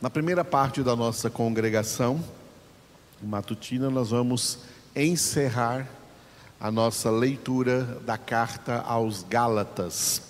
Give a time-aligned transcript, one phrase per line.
[0.00, 2.24] Na primeira parte da nossa congregação
[3.22, 4.60] matutina, nós vamos
[4.96, 5.86] encerrar
[6.58, 10.22] a nossa leitura da carta aos Gálatas,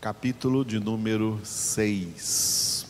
[0.00, 2.86] capítulo de número 6.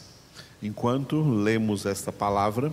[0.63, 2.73] Enquanto lemos esta palavra,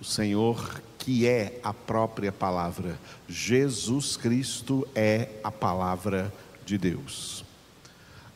[0.00, 2.98] o Senhor, que é a própria palavra,
[3.28, 6.32] Jesus Cristo é a palavra
[6.64, 7.44] de Deus.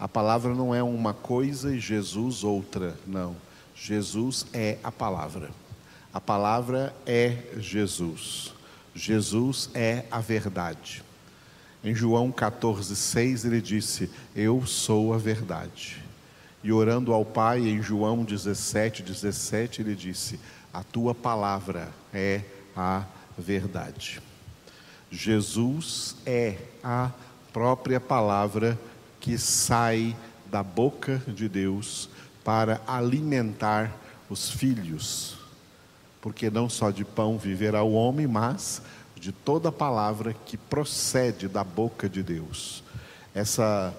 [0.02, 3.36] A palavra não é uma coisa e Jesus outra, não.
[3.72, 5.48] Jesus é a palavra.
[6.12, 8.52] A palavra é Jesus.
[8.92, 11.04] Jesus é a verdade.
[11.84, 16.02] Em João 14,6 ele disse: Eu sou a verdade.
[16.64, 20.40] E orando ao Pai, em João 17, 17, ele disse:
[20.74, 22.40] A tua palavra é
[22.76, 23.04] a
[23.38, 24.20] verdade.
[25.12, 27.12] Jesus é a
[27.52, 28.76] própria palavra
[29.22, 30.16] que sai
[30.50, 32.10] da boca de Deus
[32.44, 33.96] para alimentar
[34.28, 35.36] os filhos.
[36.20, 38.82] Porque não só de pão viverá o homem, mas
[39.14, 42.82] de toda palavra que procede da boca de Deus.
[43.32, 43.94] Essa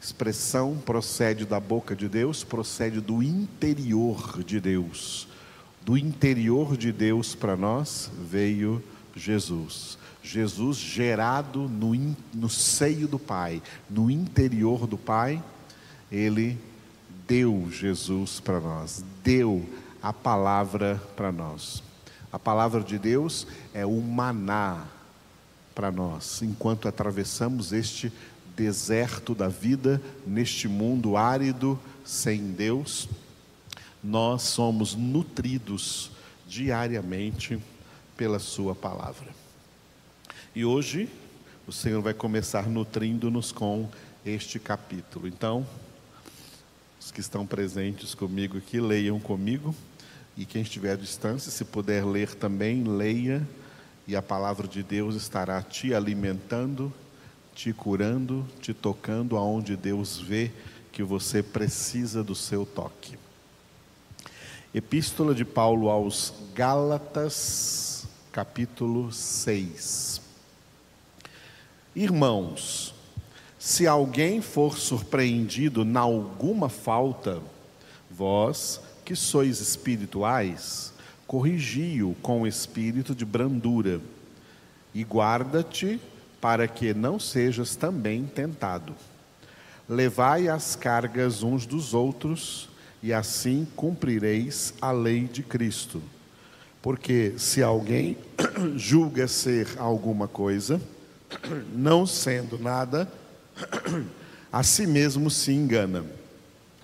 [0.00, 5.26] expressão procede da boca de Deus, procede do interior de Deus.
[5.82, 8.80] Do interior de Deus para nós veio
[9.16, 9.97] Jesus.
[10.22, 11.94] Jesus gerado no,
[12.34, 15.42] no seio do Pai, no interior do Pai,
[16.10, 16.58] ele
[17.26, 19.68] deu Jesus para nós, deu
[20.02, 21.82] a palavra para nós.
[22.32, 24.86] A palavra de Deus é o maná
[25.74, 28.12] para nós, enquanto atravessamos este
[28.56, 33.08] deserto da vida, neste mundo árido, sem Deus,
[34.02, 36.10] nós somos nutridos
[36.46, 37.58] diariamente
[38.16, 39.28] pela Sua palavra.
[40.54, 41.08] E hoje
[41.66, 43.88] o Senhor vai começar nutrindo-nos com
[44.24, 45.28] este capítulo.
[45.28, 45.66] Então,
[46.98, 49.74] os que estão presentes comigo aqui, leiam comigo.
[50.36, 53.46] E quem estiver à distância, se puder ler também, leia.
[54.06, 56.92] E a palavra de Deus estará te alimentando,
[57.54, 60.50] te curando, te tocando aonde Deus vê
[60.90, 63.18] que você precisa do seu toque.
[64.74, 70.27] Epístola de Paulo aos Gálatas, capítulo 6.
[72.00, 72.94] Irmãos,
[73.58, 77.42] se alguém for surpreendido na alguma falta,
[78.08, 80.92] vós que sois espirituais,
[81.26, 84.00] corrigi-o com espírito de brandura,
[84.94, 86.00] e guarda-te
[86.40, 88.94] para que não sejas também tentado.
[89.88, 92.68] Levai as cargas uns dos outros,
[93.02, 96.00] e assim cumprireis a lei de Cristo.
[96.80, 98.16] Porque se alguém
[98.76, 100.80] julga ser alguma coisa,
[101.74, 103.10] não sendo nada,
[104.52, 106.04] a si mesmo se engana.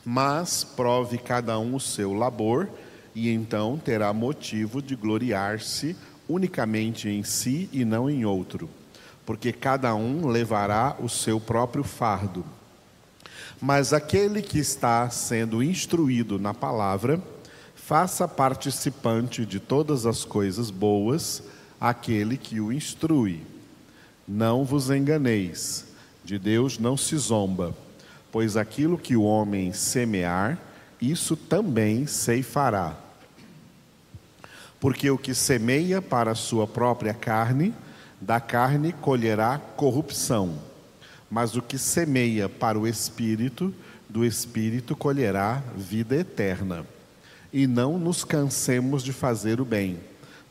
[0.04, 2.68] Mas prove cada um o seu labor,
[3.14, 5.96] e então terá motivo de gloriar-se
[6.28, 8.68] unicamente em si e não em outro,
[9.24, 12.44] porque cada um levará o seu próprio fardo.
[13.60, 17.22] Mas aquele que está sendo instruído na palavra,
[17.74, 21.42] faça participante de todas as coisas boas
[21.80, 23.53] aquele que o instrui.
[24.26, 25.84] Não vos enganeis,
[26.24, 27.74] de Deus não se zomba,
[28.32, 30.58] pois aquilo que o homem semear,
[31.00, 32.96] isso também ceifará.
[34.80, 37.74] Porque o que semeia para a sua própria carne,
[38.20, 40.58] da carne colherá corrupção,
[41.30, 43.74] mas o que semeia para o espírito,
[44.08, 46.86] do espírito colherá vida eterna.
[47.52, 50.00] E não nos cansemos de fazer o bem,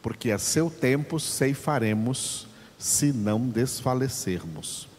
[0.01, 2.47] porque a seu tempo ceifaremos
[2.83, 4.89] se não desfalecermos.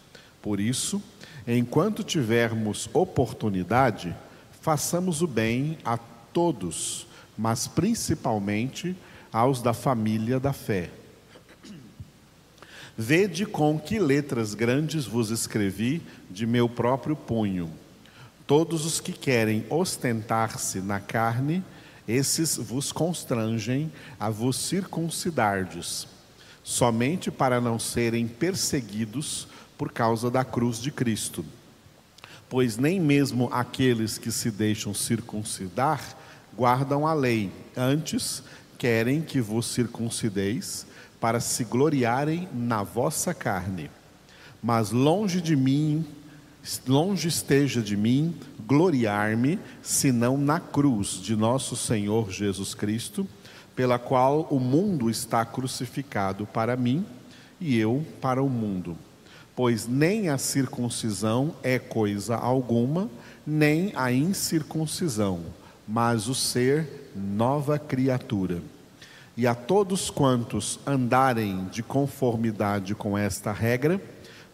[0.41, 1.03] Por isso,
[1.47, 4.17] enquanto tivermos oportunidade,
[4.63, 5.99] façamos o bem a
[6.33, 7.07] todos,
[7.37, 8.97] mas principalmente
[9.31, 10.89] aos da família da fé.
[12.97, 17.71] Vede com que letras grandes vos escrevi de meu próprio punho.
[18.47, 21.63] Todos os que querem ostentar-se na carne,
[22.09, 26.14] esses vos constrangem a vos circuncidardes
[26.65, 29.47] somente para não serem perseguidos
[29.77, 31.45] por causa da cruz de Cristo.
[32.49, 36.17] Pois nem mesmo aqueles que se deixam circuncidar
[36.57, 38.43] guardam a lei, antes
[38.79, 40.87] querem que vos circuncideis
[41.21, 43.91] para se gloriarem na vossa carne.
[44.63, 46.07] Mas longe de mim,
[46.87, 48.35] longe esteja de mim
[48.67, 53.29] gloriar-me, senão na cruz de nosso Senhor Jesus Cristo
[53.75, 57.05] pela qual o mundo está crucificado para mim
[57.61, 58.97] e eu para o mundo.
[59.57, 63.09] pois nem a circuncisão é coisa alguma,
[63.47, 65.43] nem a incircuncisão,
[65.87, 68.61] mas o ser nova criatura.
[69.37, 74.01] E a todos quantos andarem de conformidade com esta regra,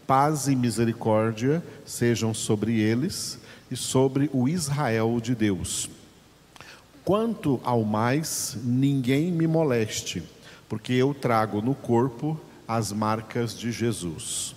[0.06, 3.38] paz e misericórdia sejam sobre eles
[3.70, 5.88] e sobre o Israel de Deus.
[7.10, 10.22] Quanto ao mais, ninguém me moleste,
[10.68, 14.54] porque eu trago no corpo as marcas de Jesus.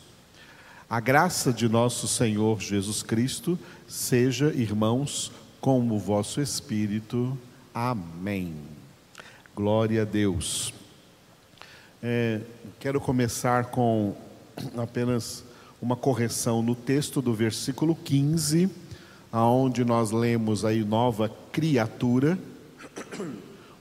[0.88, 3.58] A graça de nosso Senhor Jesus Cristo
[3.88, 7.36] seja, irmãos, com o vosso espírito.
[7.74, 8.54] Amém.
[9.56, 10.72] Glória a Deus.
[12.04, 12.40] É,
[12.80, 14.16] quero começar com
[14.78, 15.44] apenas
[15.82, 18.70] uma correção no texto do versículo 15,
[19.34, 22.40] aonde nós lemos aí nova criatura.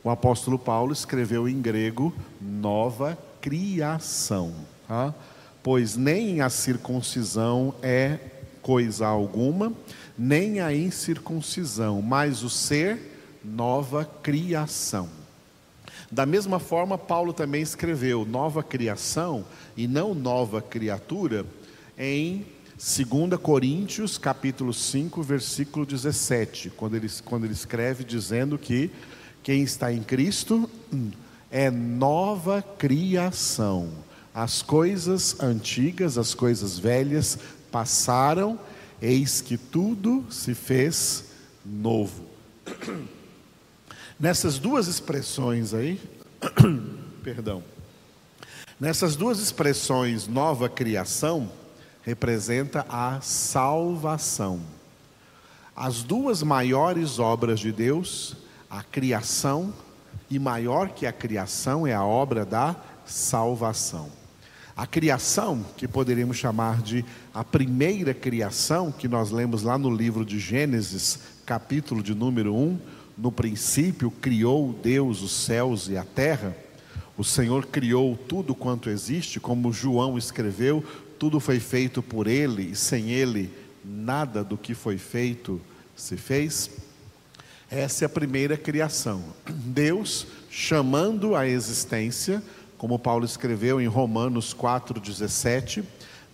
[0.02, 4.52] O apóstolo Paulo escreveu em grego nova criação.
[4.88, 5.14] Tá?
[5.62, 8.18] pois nem a circuncisão é
[8.60, 9.72] coisa alguma,
[10.18, 12.98] nem a incircuncisão, mas o ser
[13.44, 15.08] nova criação.
[16.10, 19.44] Da mesma forma, Paulo também escreveu nova criação
[19.76, 21.46] e não nova criatura
[21.96, 22.44] em
[22.84, 28.90] 2 Coríntios, capítulo 5, versículo 17, quando ele, quando ele escreve dizendo que
[29.40, 31.12] quem está em Cristo hum,
[31.48, 33.88] é nova criação
[34.34, 37.38] as coisas antigas, as coisas velhas
[37.70, 38.58] passaram,
[39.00, 41.26] eis que tudo se fez
[41.64, 42.24] novo.
[44.18, 46.00] Nessas duas expressões aí,
[47.22, 47.62] perdão,
[48.80, 51.61] nessas duas expressões, nova criação
[52.02, 54.60] representa a salvação.
[55.74, 58.36] As duas maiores obras de Deus,
[58.68, 59.72] a criação,
[60.30, 64.10] e maior que a criação é a obra da salvação.
[64.74, 67.04] A criação, que poderíamos chamar de
[67.34, 72.78] a primeira criação, que nós lemos lá no livro de Gênesis, capítulo de número 1,
[73.16, 76.56] no princípio criou Deus os céus e a terra.
[77.16, 80.82] O Senhor criou tudo quanto existe, como João escreveu,
[81.22, 83.48] tudo foi feito por ele e sem ele
[83.84, 85.60] nada do que foi feito
[85.94, 86.68] se fez.
[87.70, 89.22] Essa é a primeira criação.
[89.46, 92.42] Deus chamando a existência
[92.76, 95.84] como Paulo escreveu em Romanos 4,17,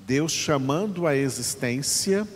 [0.07, 2.27] Deus chamando à existência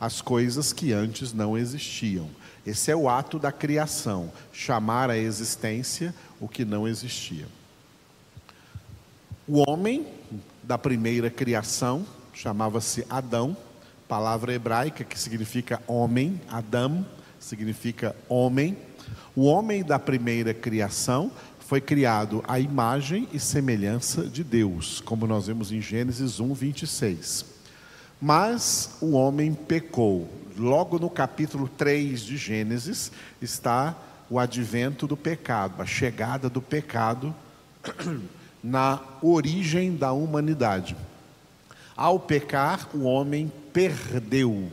[0.00, 2.28] as coisas que antes não existiam.
[2.66, 7.46] Esse é o ato da criação, chamar à existência o que não existia.
[9.46, 10.04] O homem
[10.70, 13.56] da primeira criação chamava-se Adão,
[14.06, 17.04] palavra hebraica que significa homem, Adam
[17.40, 18.78] significa homem.
[19.34, 25.48] O homem da primeira criação foi criado à imagem e semelhança de Deus, como nós
[25.48, 27.44] vemos em Gênesis 1, 26.
[28.20, 30.30] Mas o homem pecou.
[30.56, 33.10] Logo no capítulo 3 de Gênesis
[33.42, 33.96] está
[34.30, 37.34] o advento do pecado, a chegada do pecado
[38.62, 40.96] na origem da humanidade.
[41.96, 44.70] Ao pecar, o homem perdeu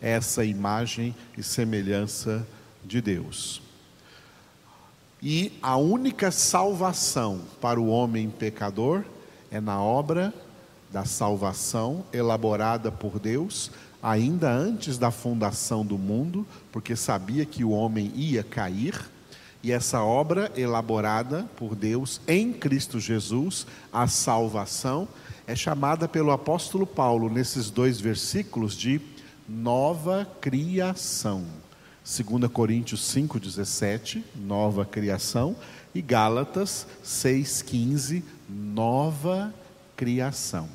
[0.00, 2.46] essa imagem e semelhança
[2.84, 3.60] de Deus.
[5.20, 9.02] E a única salvação para o homem pecador
[9.50, 10.32] é na obra
[10.90, 13.70] da salvação elaborada por Deus,
[14.02, 18.94] ainda antes da fundação do mundo, porque sabia que o homem ia cair,
[19.62, 25.08] e essa obra elaborada por Deus em Cristo Jesus, a salvação,
[25.46, 29.00] é chamada pelo apóstolo Paulo nesses dois versículos de
[29.48, 31.44] nova criação.
[32.04, 35.56] 2 Coríntios 5,17, nova criação,
[35.94, 39.52] e Gálatas 6,15, nova
[39.96, 40.68] criação.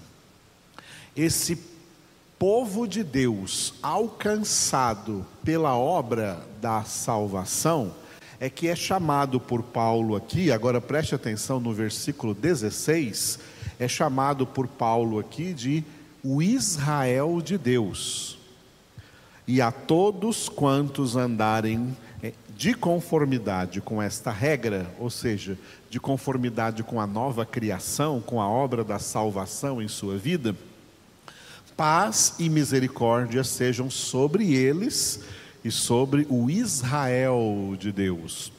[1.16, 1.58] Esse
[2.38, 7.94] povo de Deus alcançado pela obra da salvação
[8.44, 13.40] é que é chamado por Paulo aqui, agora preste atenção no versículo 16,
[13.80, 15.82] é chamado por Paulo aqui de
[16.22, 18.38] o Israel de Deus.
[19.48, 25.58] E a todos quantos andarem eh, de conformidade com esta regra, ou seja,
[25.90, 30.54] de conformidade com a nova criação, com a obra da salvação em sua vida,
[31.78, 35.22] paz e misericórdia sejam sobre eles
[35.64, 38.52] e sobre o Israel de Deus.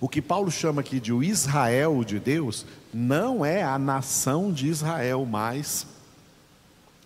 [0.00, 4.68] O que Paulo chama aqui de o Israel de Deus não é a nação de
[4.68, 5.86] Israel, mas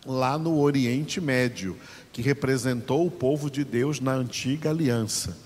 [0.05, 1.77] lá no Oriente Médio
[2.13, 5.37] que representou o povo de Deus na antiga aliança.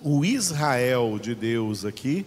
[0.00, 2.24] O Israel de Deus aqui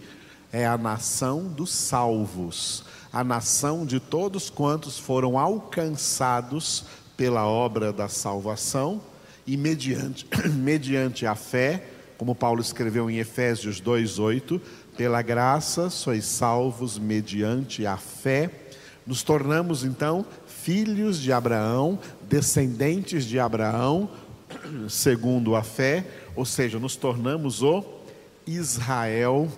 [0.52, 6.84] é a nação dos salvos, a nação de todos quantos foram alcançados
[7.16, 9.00] pela obra da salvação
[9.48, 11.82] e mediante, mediante a fé,
[12.18, 14.60] como Paulo escreveu em Efésios 2:8,
[14.94, 18.50] pela graça sois salvos mediante a fé,
[19.06, 24.10] nos tornamos então filhos de Abraão, descendentes de Abraão,
[24.90, 26.04] segundo a fé,
[26.36, 27.82] ou seja, nos tornamos o
[28.46, 29.50] Israel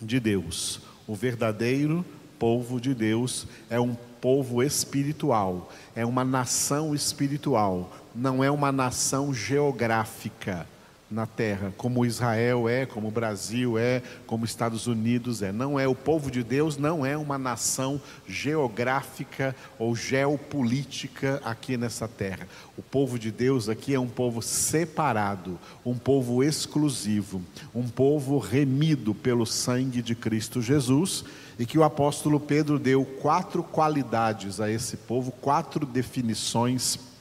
[0.00, 2.04] de Deus, o verdadeiro
[2.38, 3.44] povo de Deus.
[3.68, 10.66] É um povo espiritual, é uma nação espiritual, não é uma nação geográfica
[11.14, 15.52] na terra, como Israel é, como o Brasil é, como Estados Unidos é.
[15.52, 22.08] Não é o povo de Deus, não é uma nação geográfica ou geopolítica aqui nessa
[22.08, 22.48] terra.
[22.76, 27.40] O povo de Deus aqui é um povo separado, um povo exclusivo,
[27.72, 31.24] um povo remido pelo sangue de Cristo Jesus
[31.56, 37.13] e que o apóstolo Pedro deu quatro qualidades a esse povo, quatro definições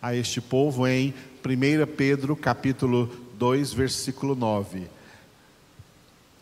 [0.00, 1.14] a este povo em
[1.44, 4.88] 1 Pedro capítulo 2, versículo 9.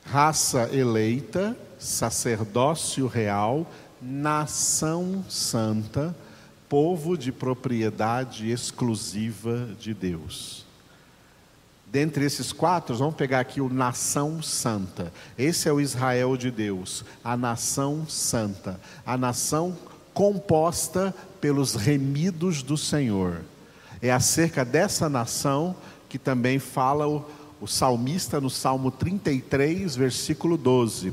[0.04, 6.16] Raça eleita, sacerdócio real, nação santa,
[6.68, 10.66] povo de propriedade exclusiva de Deus.
[11.86, 15.12] Dentre esses quatro, vamos pegar aqui o nação santa.
[15.38, 19.76] Esse é o Israel de Deus, a nação santa, a nação
[20.12, 23.42] composta pelos remidos do Senhor.
[24.00, 25.74] É acerca dessa nação
[26.08, 27.24] que também fala o,
[27.60, 31.12] o salmista no Salmo 33, versículo 12,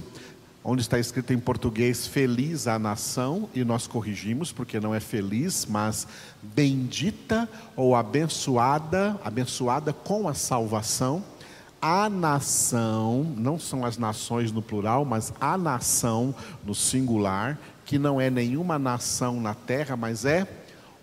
[0.63, 5.65] onde está escrito em português: Feliz a nação, e nós corrigimos, porque não é feliz,
[5.65, 6.08] mas
[6.41, 11.24] bendita ou abençoada, abençoada com a salvação.
[11.82, 18.20] A nação, não são as nações no plural, mas a nação no singular, que não
[18.20, 20.48] é nenhuma nação na terra, mas é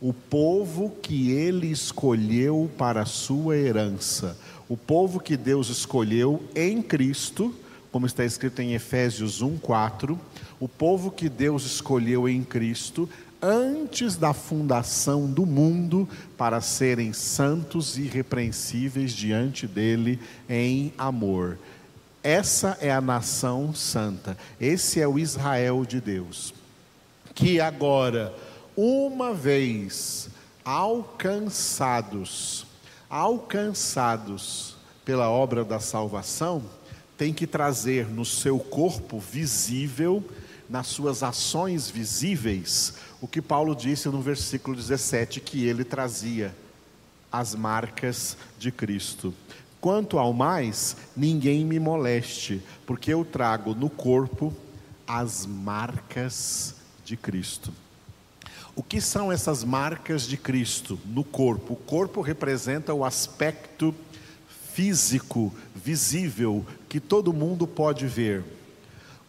[0.00, 4.36] o povo que ele escolheu para a sua herança,
[4.68, 7.54] o povo que Deus escolheu em Cristo,
[7.92, 10.18] como está escrito em Efésios 1:4,
[10.58, 13.08] o povo que Deus escolheu em Cristo
[13.40, 21.58] antes da fundação do mundo para serem santos e irrepreensíveis diante dele em amor.
[22.22, 24.38] Essa é a nação santa.
[24.60, 26.54] Esse é o Israel de Deus.
[27.34, 28.34] Que agora
[28.76, 30.30] uma vez
[30.64, 32.66] alcançados,
[33.08, 36.62] alcançados pela obra da salvação,
[37.18, 40.24] tem que trazer no seu corpo visível,
[40.68, 46.54] nas suas ações visíveis, o que Paulo disse no versículo 17 que ele trazia
[47.30, 49.34] as marcas de Cristo.
[49.80, 54.54] Quanto ao mais, ninguém me moleste, porque eu trago no corpo
[55.06, 57.72] as marcas de Cristo.
[58.74, 61.74] O que são essas marcas de Cristo no corpo?
[61.74, 63.94] O corpo representa o aspecto
[64.72, 68.42] físico, visível, que todo mundo pode ver.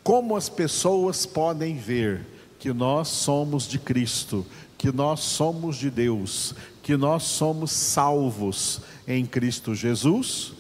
[0.02, 2.26] Como as pessoas podem ver
[2.58, 4.46] que nós somos de Cristo,
[4.78, 10.54] que nós somos de Deus, que nós somos salvos em Cristo Jesus?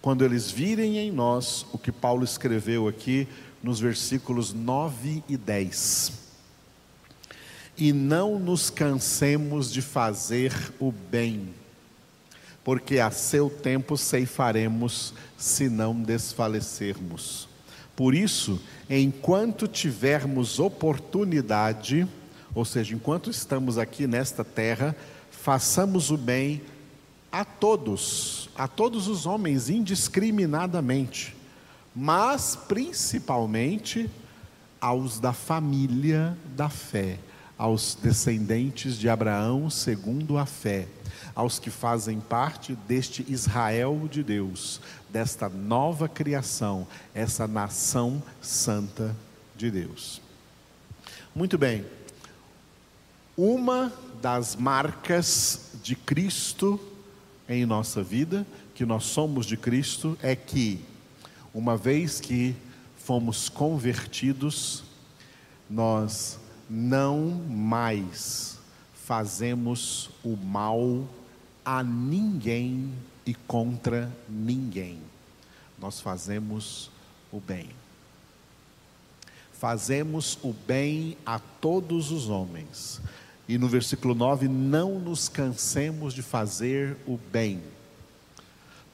[0.00, 3.28] Quando eles virem em nós o que Paulo escreveu aqui
[3.62, 6.21] nos versículos 9 e 10
[7.76, 11.48] e não nos cansemos de fazer o bem,
[12.62, 17.48] porque a seu tempo ceifaremos se não desfalecermos.
[17.96, 22.06] Por isso, enquanto tivermos oportunidade,
[22.54, 24.94] ou seja, enquanto estamos aqui nesta terra,
[25.30, 26.62] façamos o bem
[27.30, 31.34] a todos, a todos os homens indiscriminadamente,
[31.94, 34.08] mas principalmente
[34.80, 37.18] aos da família da fé
[37.62, 40.88] aos descendentes de Abraão segundo a fé,
[41.32, 49.14] aos que fazem parte deste Israel de Deus, desta nova criação, essa nação santa
[49.56, 50.20] de Deus.
[51.32, 51.86] Muito bem,
[53.36, 56.80] uma das marcas de Cristo
[57.48, 60.84] em nossa vida, que nós somos de Cristo, é que,
[61.54, 62.56] uma vez que
[62.96, 64.82] fomos convertidos,
[65.70, 68.58] nós não mais
[68.94, 71.04] fazemos o mal
[71.64, 72.92] a ninguém
[73.26, 74.98] e contra ninguém.
[75.78, 76.90] Nós fazemos
[77.32, 77.68] o bem.
[79.52, 83.00] Fazemos o bem a todos os homens.
[83.48, 87.62] E no versículo 9, não nos cansemos de fazer o bem.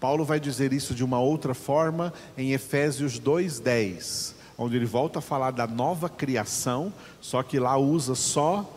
[0.00, 5.22] Paulo vai dizer isso de uma outra forma em Efésios 2:10 onde ele volta a
[5.22, 8.68] falar da nova criação, só que lá usa só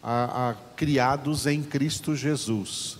[0.00, 2.98] a, a, criados em Cristo Jesus.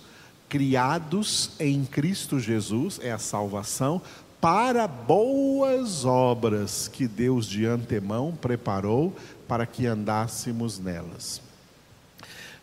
[0.49, 4.01] Criados em Cristo Jesus é a salvação
[4.41, 9.15] para boas obras que Deus de antemão preparou
[9.47, 11.41] para que andássemos nelas.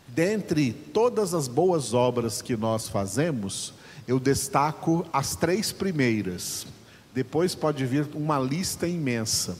[0.07, 3.73] Dentre todas as boas obras que nós fazemos,
[4.07, 6.67] eu destaco as três primeiras.
[7.13, 9.57] Depois pode vir uma lista imensa.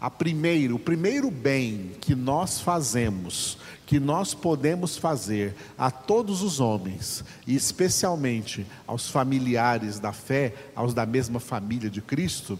[0.00, 3.56] A primeira, o primeiro bem que nós fazemos,
[3.86, 10.92] que nós podemos fazer a todos os homens, e especialmente aos familiares da fé, aos
[10.92, 12.58] da mesma família de Cristo,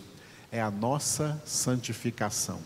[0.50, 2.60] é a nossa santificação.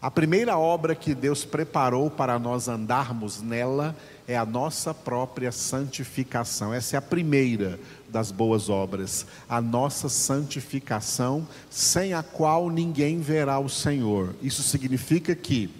[0.00, 3.96] A primeira obra que Deus preparou para nós andarmos nela
[4.28, 6.74] é a nossa própria santificação.
[6.74, 13.58] Essa é a primeira das boas obras, a nossa santificação, sem a qual ninguém verá
[13.58, 14.34] o Senhor.
[14.42, 15.70] Isso significa que,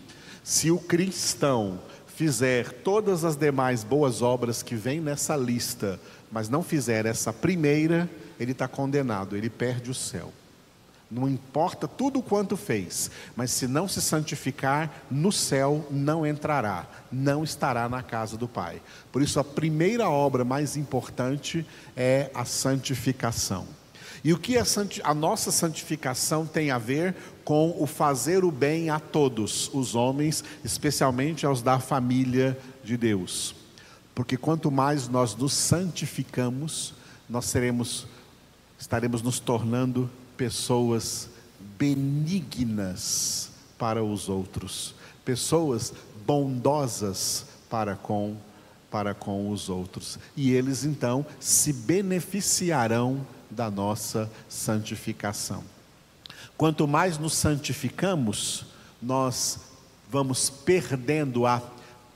[0.42, 6.00] se o cristão fizer todas as demais boas obras que vêm nessa lista,
[6.32, 8.08] mas não fizer essa primeira,
[8.40, 10.32] ele está condenado, ele perde o céu.
[11.08, 17.44] Não importa tudo quanto fez, mas se não se santificar, no céu não entrará, não
[17.44, 18.82] estará na casa do Pai.
[19.12, 21.64] Por isso, a primeira obra mais importante
[21.96, 23.68] é a santificação.
[24.24, 24.64] E o que a,
[25.04, 30.42] a nossa santificação tem a ver com o fazer o bem a todos os homens,
[30.64, 33.54] especialmente aos da família de Deus?
[34.12, 36.94] Porque quanto mais nós nos santificamos,
[37.28, 38.08] nós seremos,
[38.76, 41.28] estaremos nos tornando pessoas
[41.78, 45.92] benignas para os outros, pessoas
[46.26, 48.36] bondosas para com
[48.90, 50.18] para com os outros.
[50.36, 55.62] E eles então se beneficiarão da nossa santificação.
[56.56, 58.64] Quanto mais nos santificamos,
[59.02, 59.58] nós
[60.10, 61.60] vamos perdendo a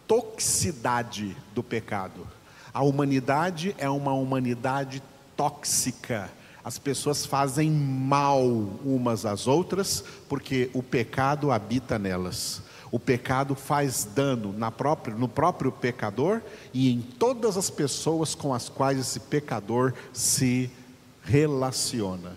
[0.07, 2.27] toxicidade do pecado.
[2.73, 5.03] A humanidade é uma humanidade
[5.37, 6.31] tóxica
[6.62, 8.43] as pessoas fazem mal
[8.84, 12.63] umas às outras, porque o pecado habita nelas.
[12.93, 16.43] O pecado faz dano própria, no próprio pecador
[16.75, 20.71] e em todas as pessoas com as quais esse pecador se
[21.23, 22.37] relaciona.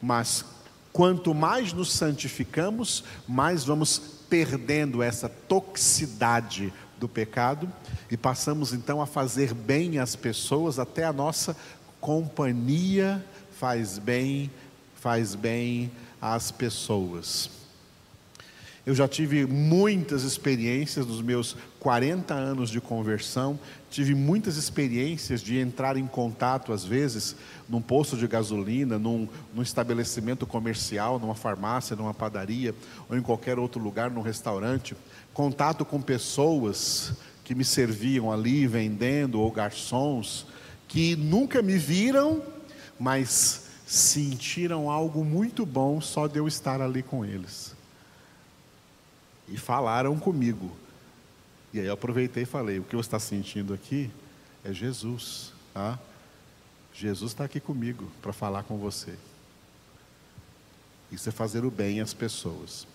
[0.00, 0.44] Mas
[0.92, 7.72] quanto mais nos santificamos, mais vamos perdendo essa toxicidade do pecado
[8.10, 11.56] e passamos então a fazer bem às pessoas, até a nossa
[12.00, 13.24] companhia
[13.58, 14.48] faz bem,
[14.94, 15.90] faz bem
[16.22, 17.50] às pessoas.
[18.86, 23.58] Eu já tive muitas experiências nos meus 40 anos de conversão,
[23.90, 27.34] tive muitas experiências de entrar em contato, às vezes,
[27.68, 32.74] num posto de gasolina, num, num, estabelecimento comercial, numa farmácia, numa padaria,
[33.10, 34.96] ou em qualquer outro lugar, num restaurante,
[35.34, 37.12] contato com pessoas
[37.44, 40.46] que me serviam ali, vendendo, ou garçons,
[40.86, 42.40] que nunca me viram
[42.98, 47.74] mas sentiram algo muito bom só de eu estar ali com eles.
[49.48, 50.70] E falaram comigo.
[51.72, 54.10] E aí eu aproveitei e falei: o que você está sentindo aqui
[54.64, 55.52] é Jesus.
[55.72, 55.98] Tá?
[56.92, 59.14] Jesus está aqui comigo para falar com você.
[61.10, 62.86] Isso é fazer o bem às pessoas.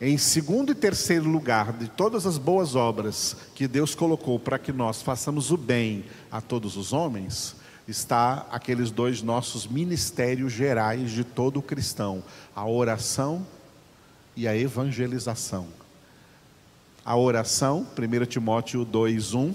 [0.00, 4.72] Em segundo e terceiro lugar, de todas as boas obras que Deus colocou para que
[4.72, 11.24] nós façamos o bem a todos os homens, está aqueles dois nossos ministérios gerais de
[11.24, 12.22] todo cristão:
[12.54, 13.46] a oração
[14.36, 15.66] e a evangelização.
[17.04, 19.54] A oração, 1 Timóteo 2:1,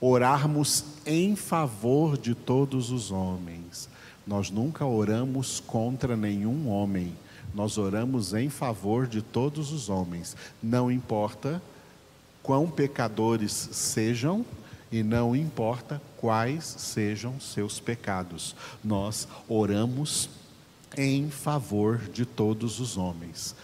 [0.00, 3.88] orarmos em favor de todos os homens.
[4.26, 7.14] Nós nunca oramos contra nenhum homem.
[7.52, 10.36] Nós oramos em favor de todos os homens.
[10.62, 11.62] Não importa
[12.42, 14.44] quão pecadores sejam,
[14.90, 18.56] e não importa quais sejam seus pecados.
[18.82, 20.30] Nós oramos
[20.96, 23.54] em favor de todos os homens.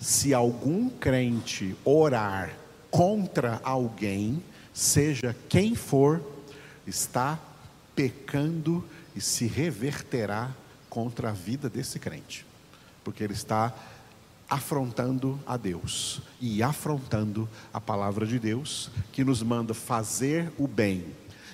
[0.00, 2.56] Se algum crente orar
[2.90, 6.22] contra alguém, seja quem for,
[6.86, 7.38] está
[7.94, 8.82] pecando
[9.14, 10.50] e se reverterá
[10.88, 12.46] contra a vida desse crente,
[13.04, 13.70] porque ele está
[14.48, 21.04] afrontando a Deus e afrontando a palavra de Deus, que nos manda fazer o bem.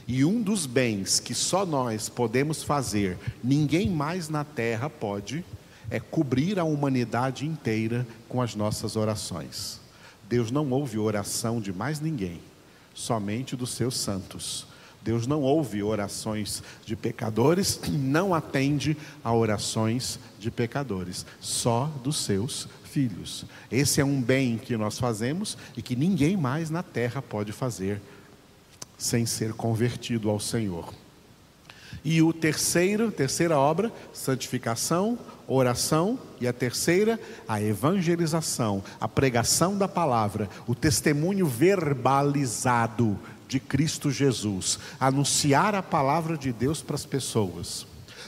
[0.09, 5.45] E um dos bens que só nós podemos fazer, ninguém mais na terra pode,
[5.91, 9.79] é cobrir a humanidade inteira com as nossas orações.
[10.27, 12.41] Deus não ouve oração de mais ninguém,
[12.95, 14.67] somente dos seus santos.
[15.03, 22.67] Deus não ouve orações de pecadores, não atende a orações de pecadores, só dos seus
[22.85, 23.45] filhos.
[23.71, 28.01] Esse é um bem que nós fazemos e que ninguém mais na terra pode fazer
[28.99, 30.93] sem ser convertido ao Senhor.
[32.05, 39.89] E o terceiro, terceira obra, santificação, oração, e a terceira, a evangelização, a pregação da
[39.89, 47.87] palavra, o testemunho verbalizado de Cristo Jesus, anunciar a palavra de Deus para as pessoas.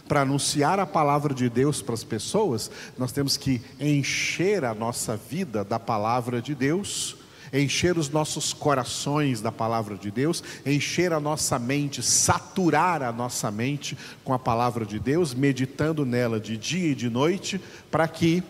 [0.09, 5.17] Para anunciar a palavra de Deus para as pessoas, nós temos que encher a nossa
[5.17, 7.20] vida da palavra de Deus
[7.53, 13.51] encher os nossos corações da palavra de Deus, encher a nossa mente, saturar a nossa
[13.51, 17.61] mente com a palavra de Deus, meditando nela de dia e de noite,
[17.91, 18.43] para que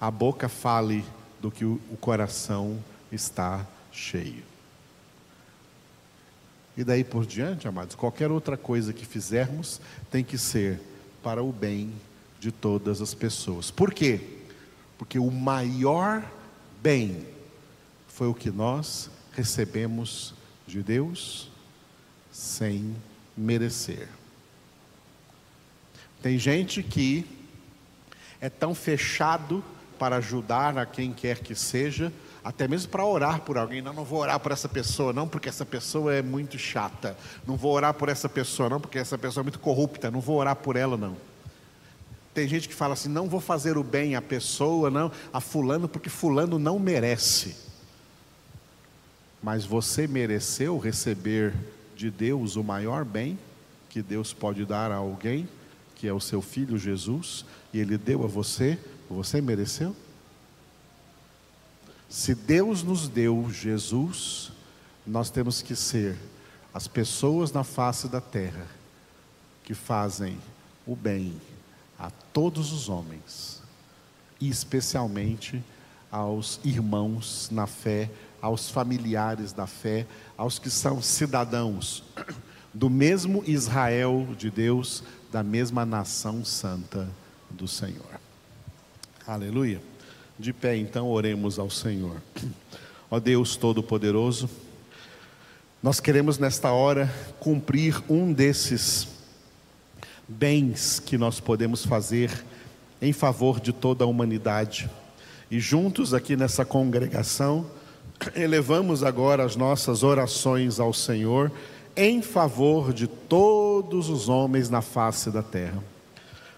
[0.00, 1.04] a boca fale
[1.40, 2.78] do que o coração
[3.12, 4.42] está cheio.
[6.76, 10.80] E daí por diante, amados, qualquer outra coisa que fizermos tem que ser
[11.22, 11.92] para o bem
[12.38, 13.70] de todas as pessoas.
[13.70, 14.20] Por quê?
[14.96, 16.24] Porque o maior
[16.82, 17.26] bem
[18.20, 20.34] foi o que nós recebemos
[20.66, 21.48] de Deus
[22.30, 22.94] sem
[23.34, 24.08] merecer.
[26.20, 27.24] Tem gente que
[28.38, 29.64] é tão fechado
[29.98, 32.12] para ajudar a quem quer que seja,
[32.44, 33.80] até mesmo para orar por alguém.
[33.80, 37.16] Não, não vou orar por essa pessoa, não, porque essa pessoa é muito chata.
[37.46, 40.10] Não vou orar por essa pessoa, não, porque essa pessoa é muito corrupta.
[40.10, 41.16] Não vou orar por ela, não.
[42.34, 45.88] Tem gente que fala assim: não vou fazer o bem à pessoa, não, a Fulano,
[45.88, 47.69] porque Fulano não merece.
[49.42, 51.54] Mas você mereceu receber
[51.96, 53.38] de Deus o maior bem
[53.90, 55.48] que Deus pode dar a alguém,
[55.96, 59.94] que é o seu filho Jesus, e ele deu a você, você mereceu?
[62.08, 64.52] Se Deus nos deu Jesus,
[65.06, 66.16] nós temos que ser
[66.72, 68.66] as pessoas na face da terra
[69.64, 70.38] que fazem
[70.86, 71.34] o bem
[71.98, 73.60] a todos os homens,
[74.40, 75.62] e especialmente
[76.10, 82.02] aos irmãos na fé, aos familiares da fé, aos que são cidadãos
[82.72, 87.08] do mesmo Israel de Deus, da mesma nação santa
[87.50, 88.20] do Senhor.
[89.26, 89.80] Aleluia.
[90.38, 92.22] De pé, então, oremos ao Senhor.
[93.10, 94.48] Ó Deus Todo-Poderoso,
[95.82, 99.08] nós queremos nesta hora cumprir um desses
[100.28, 102.44] bens que nós podemos fazer
[103.02, 104.88] em favor de toda a humanidade.
[105.50, 107.66] E juntos aqui nessa congregação,
[108.34, 111.50] elevamos agora as nossas orações ao Senhor
[111.96, 115.82] em favor de todos os homens na face da terra.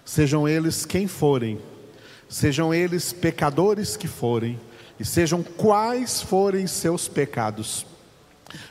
[0.05, 1.59] Sejam eles quem forem,
[2.29, 4.59] sejam eles pecadores que forem,
[4.99, 7.85] e sejam quais forem seus pecados.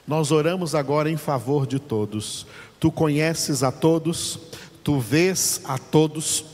[0.07, 2.47] Nós oramos agora em favor de todos.
[2.79, 4.39] Tu conheces a todos,
[4.85, 6.45] tu vês a todos,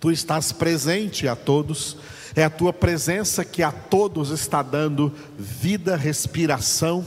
[0.00, 1.96] tu estás presente a todos.
[2.36, 7.04] É a tua presença que a todos está dando vida, respiração,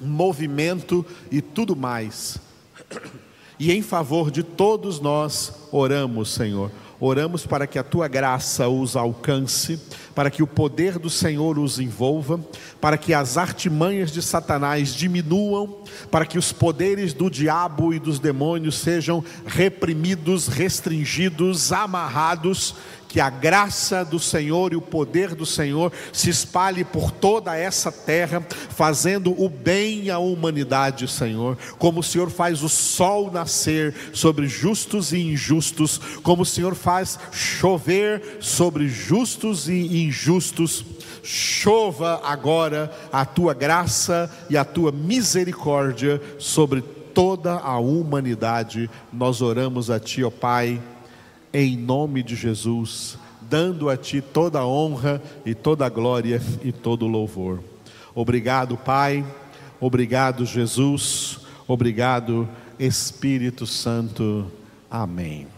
[0.00, 2.38] movimento e tudo mais.
[3.58, 6.70] E em favor de todos nós oramos, Senhor.
[7.04, 9.76] Oramos para que a tua graça os alcance,
[10.14, 12.38] para que o poder do Senhor os envolva,
[12.80, 15.78] para que as artimanhas de Satanás diminuam,
[16.12, 22.76] para que os poderes do diabo e dos demônios sejam reprimidos, restringidos, amarrados
[23.12, 27.92] que a graça do Senhor e o poder do Senhor se espalhe por toda essa
[27.92, 31.58] terra, fazendo o bem à humanidade, Senhor.
[31.78, 37.18] Como o Senhor faz o sol nascer sobre justos e injustos, como o Senhor faz
[37.30, 40.82] chover sobre justos e injustos.
[41.22, 48.88] Chova agora a tua graça e a tua misericórdia sobre toda a humanidade.
[49.12, 50.80] Nós oramos a Ti, ó Pai
[51.52, 56.72] em nome de Jesus, dando a Ti toda a honra e toda a glória e
[56.72, 57.62] todo o louvor.
[58.14, 59.24] Obrigado, Pai,
[59.80, 64.50] obrigado, Jesus, obrigado, Espírito Santo.
[64.90, 65.51] Amém.